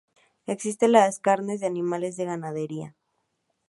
[0.47, 2.95] Existen las carnes de animales de ganadería.